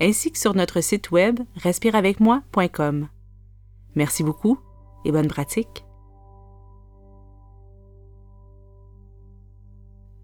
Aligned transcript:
ainsi 0.00 0.30
que 0.32 0.38
sur 0.38 0.54
notre 0.54 0.80
site 0.80 1.10
web 1.10 1.40
respireavecmoi.com. 1.56 3.08
Merci 3.94 4.22
beaucoup 4.22 4.58
et 5.04 5.12
bonne 5.12 5.28
pratique. 5.28 5.84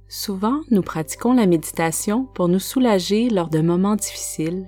Souvent, 0.08 0.60
nous 0.70 0.82
pratiquons 0.82 1.32
la 1.32 1.46
méditation 1.46 2.26
pour 2.34 2.46
nous 2.46 2.60
soulager 2.60 3.28
lors 3.30 3.48
de 3.48 3.60
moments 3.60 3.96
difficiles, 3.96 4.66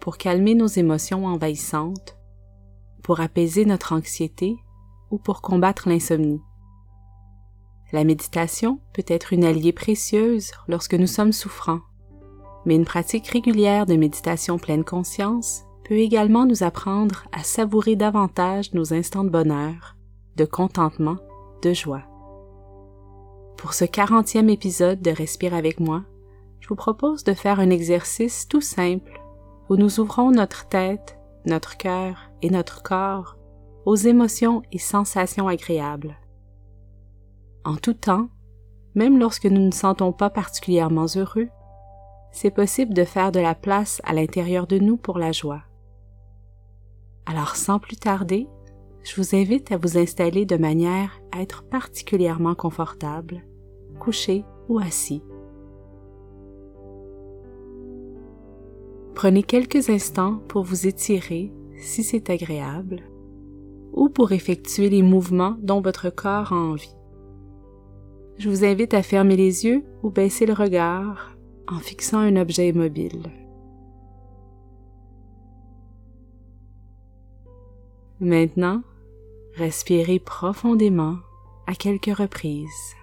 pour 0.00 0.18
calmer 0.18 0.54
nos 0.54 0.66
émotions 0.66 1.24
envahissantes, 1.24 2.18
pour 3.02 3.20
apaiser 3.20 3.64
notre 3.64 3.94
anxiété 3.94 4.56
ou 5.10 5.18
pour 5.18 5.40
combattre 5.40 5.88
l'insomnie. 5.88 6.42
La 7.92 8.04
méditation 8.04 8.80
peut 8.92 9.04
être 9.06 9.32
une 9.32 9.44
alliée 9.44 9.72
précieuse 9.72 10.52
lorsque 10.68 10.94
nous 10.94 11.06
sommes 11.06 11.32
souffrants, 11.32 11.80
mais 12.64 12.74
une 12.74 12.84
pratique 12.84 13.28
régulière 13.28 13.86
de 13.86 13.94
méditation 13.94 14.58
pleine 14.58 14.84
conscience 14.84 15.64
peut 15.84 15.98
également 15.98 16.46
nous 16.46 16.62
apprendre 16.62 17.24
à 17.32 17.42
savourer 17.42 17.96
davantage 17.96 18.72
nos 18.72 18.94
instants 18.94 19.24
de 19.24 19.30
bonheur, 19.30 19.96
de 20.36 20.44
contentement, 20.44 21.16
de 21.62 21.72
joie. 21.72 22.04
Pour 23.56 23.74
ce 23.74 23.84
40e 23.84 24.48
épisode 24.48 25.00
de 25.00 25.10
Respire 25.10 25.54
avec 25.54 25.80
moi, 25.80 26.02
je 26.60 26.68
vous 26.68 26.76
propose 26.76 27.24
de 27.24 27.34
faire 27.34 27.60
un 27.60 27.70
exercice 27.70 28.46
tout 28.48 28.60
simple 28.60 29.20
où 29.68 29.76
nous 29.76 30.00
ouvrons 30.00 30.30
notre 30.30 30.68
tête, 30.68 31.18
notre 31.46 31.76
cœur 31.76 32.30
et 32.42 32.50
notre 32.50 32.82
corps 32.82 33.36
aux 33.84 33.96
émotions 33.96 34.62
et 34.70 34.78
sensations 34.78 35.48
agréables. 35.48 36.16
En 37.64 37.76
tout 37.76 37.94
temps, 37.94 38.28
même 38.94 39.18
lorsque 39.18 39.46
nous 39.46 39.64
ne 39.64 39.72
sentons 39.72 40.12
pas 40.12 40.30
particulièrement 40.30 41.06
heureux, 41.16 41.48
c'est 42.32 42.50
possible 42.50 42.94
de 42.94 43.04
faire 43.04 43.30
de 43.30 43.40
la 43.40 43.54
place 43.54 44.00
à 44.04 44.14
l'intérieur 44.14 44.66
de 44.66 44.78
nous 44.78 44.96
pour 44.96 45.18
la 45.18 45.32
joie. 45.32 45.62
Alors 47.26 47.56
sans 47.56 47.78
plus 47.78 47.96
tarder, 47.96 48.48
je 49.04 49.20
vous 49.20 49.36
invite 49.36 49.70
à 49.70 49.76
vous 49.76 49.98
installer 49.98 50.46
de 50.46 50.56
manière 50.56 51.20
à 51.30 51.42
être 51.42 51.62
particulièrement 51.64 52.54
confortable, 52.54 53.42
couché 54.00 54.44
ou 54.68 54.78
assis. 54.78 55.22
Prenez 59.14 59.42
quelques 59.42 59.90
instants 59.90 60.40
pour 60.48 60.64
vous 60.64 60.86
étirer 60.86 61.52
si 61.76 62.02
c'est 62.02 62.30
agréable 62.30 63.02
ou 63.92 64.08
pour 64.08 64.32
effectuer 64.32 64.88
les 64.88 65.02
mouvements 65.02 65.56
dont 65.60 65.80
votre 65.80 66.10
corps 66.10 66.52
a 66.52 66.56
envie. 66.56 66.96
Je 68.38 68.48
vous 68.48 68.64
invite 68.64 68.94
à 68.94 69.02
fermer 69.02 69.36
les 69.36 69.66
yeux 69.66 69.84
ou 70.02 70.10
baisser 70.10 70.46
le 70.46 70.54
regard 70.54 71.36
en 71.68 71.78
fixant 71.78 72.18
un 72.18 72.36
objet 72.36 72.68
immobile. 72.68 73.30
Maintenant, 78.20 78.82
respirez 79.56 80.18
profondément 80.20 81.16
à 81.66 81.74
quelques 81.74 82.16
reprises. 82.16 82.94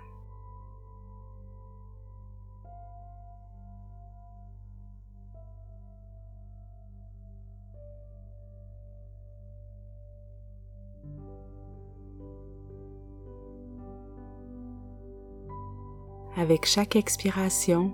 Avec 16.37 16.65
chaque 16.65 16.95
expiration, 16.95 17.91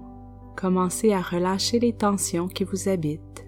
commencez 0.56 1.14
à 1.14 1.22
relâcher 1.22 1.80
les 1.80 1.94
tensions 1.94 2.48
qui 2.48 2.64
vous 2.64 2.90
habitent. 2.90 3.46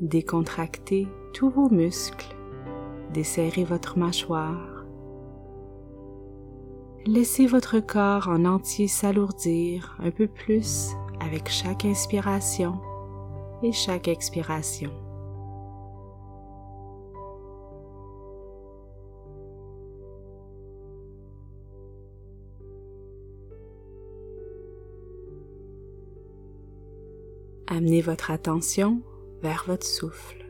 Décontractez 0.00 1.08
tous 1.32 1.48
vos 1.48 1.70
muscles, 1.70 2.36
desserrez 3.14 3.64
votre 3.64 3.98
mâchoire. 3.98 4.84
Laissez 7.06 7.46
votre 7.46 7.80
corps 7.80 8.28
en 8.28 8.44
entier 8.44 8.88
s'alourdir 8.88 9.96
un 10.00 10.10
peu 10.10 10.26
plus 10.26 10.90
avec 11.20 11.48
chaque 11.48 11.84
inspiration 11.84 12.74
et 13.62 13.72
chaque 13.72 14.08
expiration. 14.08 14.90
Amenez 27.76 28.00
votre 28.00 28.30
attention 28.30 29.02
vers 29.42 29.64
votre 29.66 29.84
souffle 29.84 30.46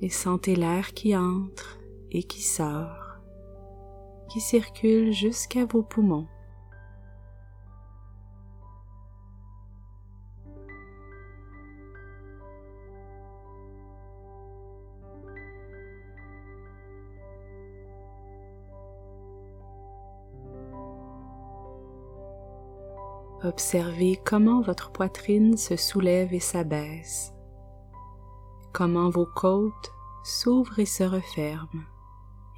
et 0.00 0.08
sentez 0.08 0.54
l'air 0.54 0.94
qui 0.94 1.16
entre 1.16 1.80
et 2.12 2.22
qui 2.22 2.40
sort, 2.40 3.16
qui 4.30 4.38
circule 4.40 5.12
jusqu'à 5.12 5.64
vos 5.64 5.82
poumons. 5.82 6.28
Observez 23.44 24.18
comment 24.24 24.62
votre 24.62 24.90
poitrine 24.90 25.58
se 25.58 25.76
soulève 25.76 26.32
et 26.32 26.40
s'abaisse, 26.40 27.34
comment 28.72 29.10
vos 29.10 29.26
côtes 29.26 29.92
s'ouvrent 30.24 30.78
et 30.78 30.86
se 30.86 31.04
referment, 31.04 31.84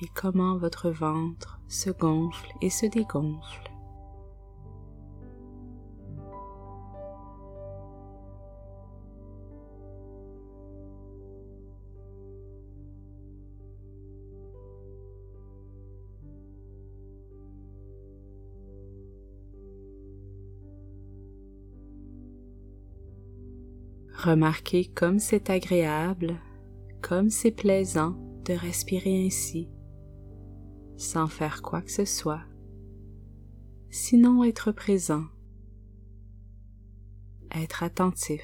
et 0.00 0.06
comment 0.14 0.56
votre 0.56 0.90
ventre 0.90 1.58
se 1.66 1.90
gonfle 1.90 2.52
et 2.62 2.70
se 2.70 2.86
dégonfle. 2.86 3.65
Remarquez 24.26 24.86
comme 24.86 25.20
c'est 25.20 25.50
agréable, 25.50 26.34
comme 27.00 27.30
c'est 27.30 27.52
plaisant 27.52 28.16
de 28.44 28.54
respirer 28.54 29.24
ainsi, 29.24 29.70
sans 30.96 31.28
faire 31.28 31.62
quoi 31.62 31.80
que 31.80 31.92
ce 31.92 32.04
soit, 32.04 32.42
sinon 33.88 34.42
être 34.42 34.72
présent, 34.72 35.26
être 37.52 37.84
attentif. 37.84 38.42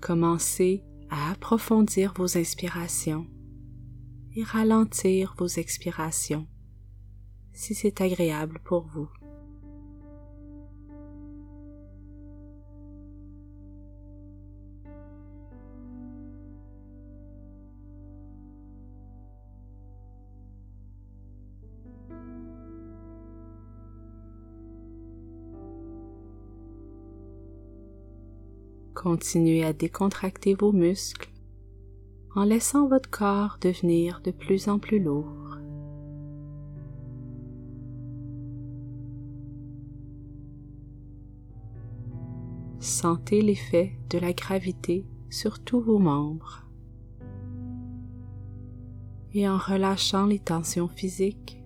Commencez 0.00 0.82
à 1.10 1.30
approfondir 1.30 2.14
vos 2.16 2.38
inspirations 2.38 3.26
et 4.34 4.44
ralentir 4.44 5.34
vos 5.38 5.46
expirations 5.46 6.46
si 7.52 7.74
c'est 7.74 8.00
agréable 8.00 8.60
pour 8.64 8.86
vous. 8.86 9.08
Continuez 28.94 29.64
à 29.64 29.72
décontracter 29.72 30.54
vos 30.54 30.70
muscles 30.70 31.31
en 32.34 32.44
laissant 32.44 32.88
votre 32.88 33.10
corps 33.10 33.58
devenir 33.60 34.20
de 34.22 34.30
plus 34.30 34.68
en 34.68 34.78
plus 34.78 34.98
lourd. 34.98 35.58
Sentez 42.80 43.42
l'effet 43.42 43.92
de 44.10 44.18
la 44.18 44.32
gravité 44.32 45.06
sur 45.30 45.60
tous 45.60 45.80
vos 45.80 45.98
membres. 45.98 46.66
Et 49.34 49.48
en 49.48 49.56
relâchant 49.56 50.26
les 50.26 50.40
tensions 50.40 50.88
physiques, 50.88 51.62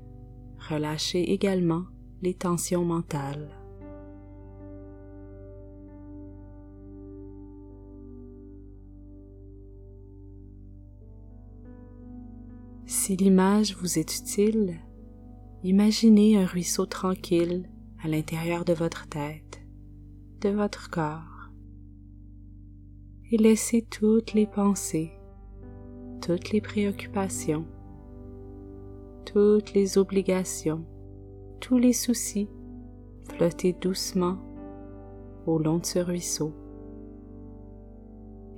relâchez 0.69 1.33
également 1.33 1.85
les 2.23 2.35
tensions 2.35 2.85
mentales. 2.85 3.49
Si 13.07 13.15
l'image 13.15 13.77
vous 13.77 14.01
est 14.01 14.19
utile, 14.19 14.81
imaginez 15.63 16.37
un 16.39 16.45
ruisseau 16.45 16.87
tranquille 16.87 17.71
à 18.03 18.09
l'intérieur 18.09 18.65
de 18.65 18.73
votre 18.73 19.07
tête, 19.07 19.63
de 20.41 20.49
votre 20.49 20.91
corps, 20.91 21.53
et 23.31 23.37
laissez 23.37 23.83
toutes 23.83 24.35
les 24.35 24.49
pensées, 24.49 25.13
toutes 26.21 26.51
les 26.51 26.61
préoccupations, 26.61 27.65
toutes 29.25 29.73
les 29.73 29.99
obligations, 29.99 30.85
tous 31.61 31.79
les 31.79 31.93
soucis 31.93 32.49
flotter 33.23 33.73
doucement 33.73 34.39
au 35.47 35.61
long 35.61 35.79
de 35.79 35.87
ce 35.87 36.01
ruisseau. 36.01 36.53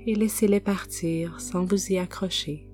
Et 0.07 0.15
laissez-les 0.15 0.61
partir 0.61 1.39
sans 1.39 1.67
vous 1.67 1.93
y 1.93 1.99
accrocher. 1.99 2.68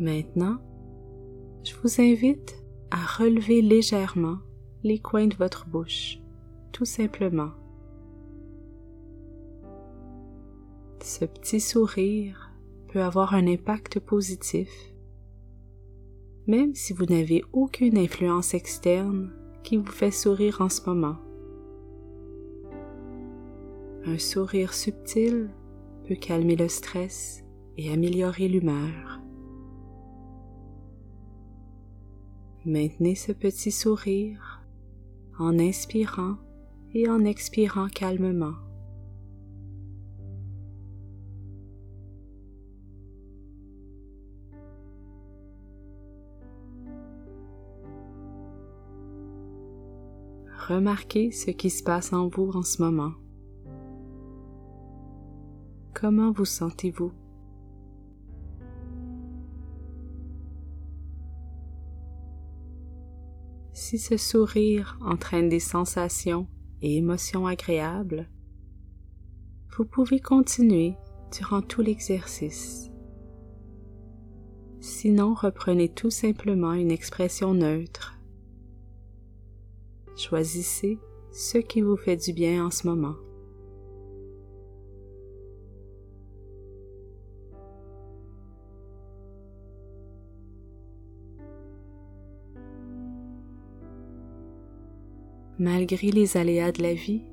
Maintenant, 0.00 0.58
je 1.64 1.74
vous 1.82 2.00
invite 2.00 2.62
à 2.90 3.04
relever 3.04 3.62
légèrement 3.62 4.38
les 4.84 5.00
coins 5.00 5.26
de 5.26 5.34
votre 5.34 5.66
bouche, 5.66 6.20
tout 6.70 6.84
simplement. 6.84 7.50
Ce 11.02 11.24
petit 11.24 11.60
sourire 11.60 12.52
peut 12.88 13.02
avoir 13.02 13.34
un 13.34 13.46
impact 13.48 13.98
positif, 13.98 14.70
même 16.46 16.74
si 16.74 16.92
vous 16.92 17.06
n'avez 17.06 17.42
aucune 17.52 17.98
influence 17.98 18.54
externe 18.54 19.32
qui 19.64 19.76
vous 19.76 19.90
fait 19.90 20.12
sourire 20.12 20.60
en 20.60 20.68
ce 20.68 20.88
moment. 20.88 21.16
Un 24.04 24.18
sourire 24.18 24.74
subtil 24.74 25.50
peut 26.06 26.14
calmer 26.14 26.54
le 26.54 26.68
stress 26.68 27.44
et 27.76 27.92
améliorer 27.92 28.48
l'humeur. 28.48 29.17
Maintenez 32.66 33.14
ce 33.14 33.32
petit 33.32 33.70
sourire 33.70 34.62
en 35.38 35.58
inspirant 35.58 36.36
et 36.92 37.08
en 37.08 37.24
expirant 37.24 37.88
calmement. 37.88 38.54
Remarquez 50.68 51.30
ce 51.30 51.50
qui 51.50 51.70
se 51.70 51.82
passe 51.82 52.12
en 52.12 52.28
vous 52.28 52.50
en 52.50 52.62
ce 52.62 52.82
moment. 52.82 53.12
Comment 55.94 56.30
vous 56.32 56.44
sentez-vous? 56.44 57.12
Si 63.88 63.98
ce 63.98 64.18
sourire 64.18 64.98
entraîne 65.00 65.48
des 65.48 65.60
sensations 65.60 66.46
et 66.82 66.98
émotions 66.98 67.46
agréables, 67.46 68.28
vous 69.74 69.86
pouvez 69.86 70.20
continuer 70.20 70.94
durant 71.34 71.62
tout 71.62 71.80
l'exercice. 71.80 72.90
Sinon, 74.80 75.32
reprenez 75.32 75.88
tout 75.88 76.10
simplement 76.10 76.74
une 76.74 76.90
expression 76.90 77.54
neutre. 77.54 78.18
Choisissez 80.16 80.98
ce 81.32 81.56
qui 81.56 81.80
vous 81.80 81.96
fait 81.96 82.18
du 82.18 82.34
bien 82.34 82.66
en 82.66 82.70
ce 82.70 82.86
moment. 82.86 83.16
Malgré 95.60 96.12
les 96.12 96.36
aléas 96.36 96.70
de 96.70 96.82
la 96.82 96.94
vie, 96.94 97.24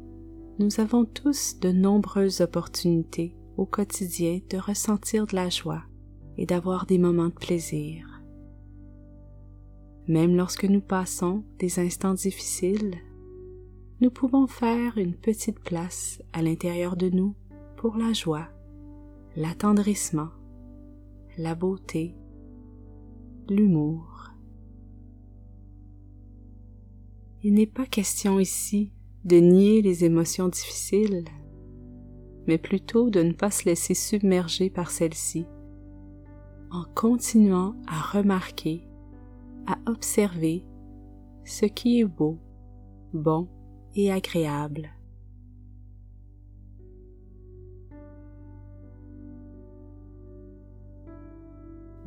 nous 0.57 0.79
avons 0.79 1.05
tous 1.05 1.59
de 1.59 1.71
nombreuses 1.71 2.41
opportunités 2.41 3.35
au 3.55 3.67
quotidien 3.67 4.39
de 4.49 4.57
ressentir 4.57 5.27
de 5.27 5.35
la 5.35 5.49
joie 5.49 5.83
et 6.35 6.47
d'avoir 6.47 6.87
des 6.87 6.97
moments 6.97 7.29
de 7.29 7.33
plaisir. 7.33 8.07
Même 10.07 10.35
lorsque 10.35 10.65
nous 10.65 10.81
passons 10.81 11.43
des 11.59 11.79
instants 11.79 12.15
difficiles, 12.15 12.95
nous 14.01 14.09
pouvons 14.09 14.47
faire 14.47 14.97
une 14.97 15.13
petite 15.13 15.59
place 15.59 16.19
à 16.33 16.41
l'intérieur 16.41 16.95
de 16.95 17.09
nous 17.09 17.35
pour 17.77 17.95
la 17.95 18.11
joie, 18.11 18.47
l'attendrissement, 19.35 20.29
la 21.37 21.53
beauté, 21.53 22.15
l'humour. 23.49 24.14
Il 27.47 27.53
n'est 27.53 27.67
pas 27.67 27.85
question 27.85 28.39
ici 28.39 28.91
de 29.23 29.35
nier 29.35 29.83
les 29.83 30.03
émotions 30.03 30.47
difficiles, 30.47 31.25
mais 32.47 32.57
plutôt 32.57 33.11
de 33.11 33.21
ne 33.21 33.33
pas 33.33 33.51
se 33.51 33.65
laisser 33.65 33.93
submerger 33.93 34.71
par 34.71 34.89
celles-ci, 34.89 35.45
en 36.71 36.85
continuant 36.95 37.75
à 37.85 38.01
remarquer, 38.01 38.87
à 39.67 39.77
observer 39.85 40.65
ce 41.43 41.67
qui 41.67 41.99
est 41.99 42.05
beau, 42.05 42.39
bon 43.13 43.47
et 43.93 44.11
agréable. 44.11 44.89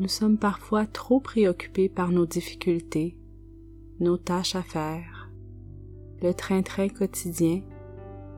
Nous 0.01 0.09
sommes 0.09 0.39
parfois 0.39 0.85
trop 0.89 1.21
préoccupés 1.21 1.89
par 1.89 2.11
nos 2.11 2.27
difficultés, 2.27 3.17
nos 4.01 4.17
tâches 4.17 4.57
à 4.57 4.63
faire, 4.63 5.18
le 6.23 6.35
train-train 6.35 6.89
quotidien 6.89 7.63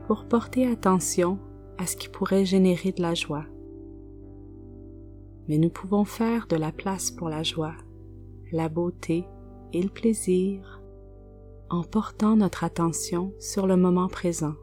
pour 0.07 0.25
porter 0.25 0.67
attention 0.67 1.39
à 1.77 1.85
ce 1.85 1.95
qui 1.95 2.09
pourrait 2.09 2.45
générer 2.45 2.91
de 2.91 3.01
la 3.01 3.13
joie. 3.13 3.45
Mais 5.47 5.57
nous 5.57 5.69
pouvons 5.69 6.05
faire 6.05 6.47
de 6.47 6.55
la 6.55 6.71
place 6.71 7.11
pour 7.11 7.29
la 7.29 7.43
joie, 7.43 7.75
la 8.51 8.69
beauté 8.69 9.25
et 9.73 9.81
le 9.81 9.89
plaisir 9.89 10.81
en 11.69 11.83
portant 11.83 12.35
notre 12.35 12.63
attention 12.63 13.33
sur 13.39 13.65
le 13.65 13.77
moment 13.77 14.09
présent. 14.09 14.55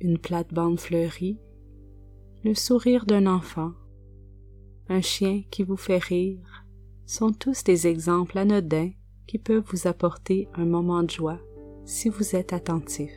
Une 0.00 0.18
plate-bande 0.18 0.80
fleurie, 0.80 1.38
le 2.44 2.54
sourire 2.54 3.06
d'un 3.06 3.26
enfant, 3.26 3.72
un 4.88 5.00
chien 5.00 5.42
qui 5.50 5.62
vous 5.62 5.76
fait 5.76 5.98
rire 6.02 6.64
sont 7.06 7.32
tous 7.32 7.64
des 7.64 7.86
exemples 7.86 8.38
anodins 8.38 8.90
qui 9.26 9.38
peuvent 9.38 9.64
vous 9.72 9.86
apporter 9.86 10.48
un 10.54 10.64
moment 10.64 11.02
de 11.02 11.10
joie 11.10 11.38
si 11.84 12.08
vous 12.08 12.36
êtes 12.36 12.52
attentif. 12.52 13.12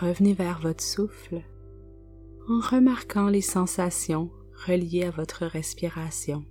Revenez 0.00 0.34
vers 0.34 0.60
votre 0.60 0.82
souffle 0.82 1.40
en 2.48 2.60
remarquant 2.60 3.28
les 3.28 3.40
sensations 3.40 4.30
reliées 4.66 5.04
à 5.04 5.10
votre 5.10 5.46
respiration. 5.46 6.44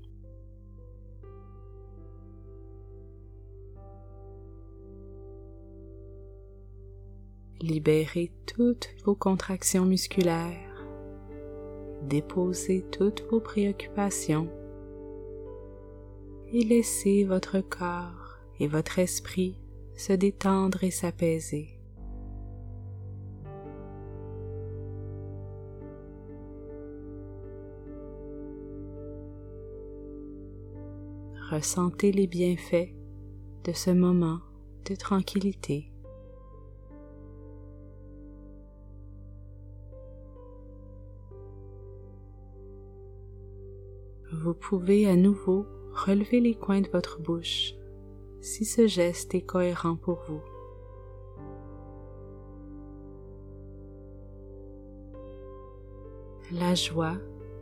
Libérez 7.61 8.31
toutes 8.45 8.89
vos 9.05 9.15
contractions 9.15 9.85
musculaires. 9.85 10.85
déposez 12.03 12.85
toutes 12.91 13.23
vos 13.31 13.39
préoccupations 13.39 14.49
et 16.51 16.63
laissez 16.63 17.23
votre 17.23 17.61
corps 17.61 18.37
et 18.59 18.67
votre 18.67 18.99
esprit 18.99 19.57
se 19.95 20.13
détendre 20.13 20.83
et 20.83 20.91
s'apaiser. 20.91 21.79
Ressentez 31.49 32.11
les 32.11 32.27
bienfaits 32.27 32.93
de 33.63 33.71
ce 33.71 33.91
moment 33.91 34.41
de 34.89 34.95
tranquillité. 34.95 35.94
Pouvez 44.55 45.07
à 45.07 45.15
nouveau 45.15 45.65
relever 45.93 46.39
les 46.39 46.55
coins 46.55 46.81
de 46.81 46.89
votre 46.89 47.21
bouche 47.21 47.73
si 48.41 48.65
ce 48.65 48.85
geste 48.85 49.33
est 49.33 49.41
cohérent 49.41 49.95
pour 49.95 50.21
vous. 50.27 50.41
La 56.51 56.75
joie 56.75 57.17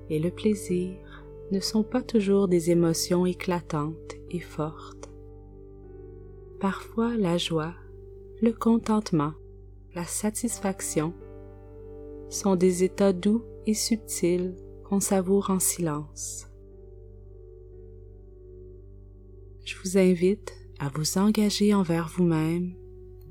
et 0.09 0.19
le 0.19 0.29
plaisir 0.29 0.97
ne 1.51 1.59
sont 1.61 1.83
pas 1.83 2.01
toujours 2.01 2.47
des 2.47 2.69
émotions 2.69 3.25
éclatantes 3.25 4.15
et 4.29 4.41
fortes. 4.41 5.09
Parfois 6.59 7.15
la 7.15 7.37
joie, 7.37 7.73
le 8.41 8.51
contentement, 8.51 9.33
la 9.95 10.03
satisfaction 10.03 11.13
sont 12.29 12.55
des 12.55 12.83
états 12.83 13.13
doux 13.13 13.43
et 13.65 13.73
subtils 13.73 14.55
qu'on 14.83 14.99
savoure 14.99 15.49
en 15.49 15.59
silence. 15.59 16.52
Je 19.63 19.75
vous 19.83 19.97
invite 19.97 20.53
à 20.79 20.89
vous 20.89 21.17
engager 21.17 21.73
envers 21.73 22.07
vous-même, 22.07 22.73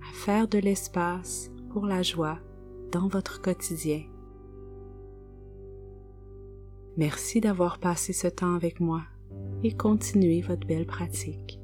à 0.00 0.12
faire 0.12 0.48
de 0.48 0.58
l'espace 0.58 1.50
pour 1.70 1.86
la 1.86 2.02
joie 2.02 2.38
dans 2.90 3.08
votre 3.08 3.40
quotidien. 3.40 4.02
Merci 6.96 7.40
d'avoir 7.40 7.78
passé 7.78 8.12
ce 8.12 8.28
temps 8.28 8.54
avec 8.54 8.80
moi 8.80 9.02
et 9.62 9.72
continuez 9.72 10.42
votre 10.42 10.66
belle 10.66 10.86
pratique. 10.86 11.61